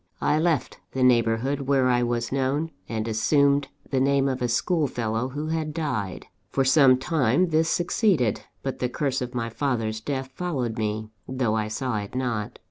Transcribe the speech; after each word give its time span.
I 0.19 0.39
left 0.39 0.79
the 0.93 1.03
neighbourhood 1.03 1.61
where 1.67 1.87
I 1.87 2.01
was 2.01 2.31
known, 2.31 2.71
and 2.89 3.07
assumed 3.07 3.67
the 3.87 3.99
name 3.99 4.27
of 4.27 4.41
a 4.41 4.47
schoolfellow 4.47 5.29
who 5.29 5.49
had 5.49 5.75
died. 5.75 6.25
For 6.49 6.65
some 6.65 6.97
time 6.97 7.49
this 7.49 7.69
succeeded; 7.69 8.41
but 8.63 8.79
the 8.79 8.89
curse 8.89 9.21
of 9.21 9.35
my 9.35 9.51
father's 9.51 10.01
death 10.01 10.31
followed 10.33 10.79
me, 10.79 11.11
though 11.27 11.53
I 11.55 11.67
saw 11.67 11.99
it 11.99 12.15
not. 12.15 12.57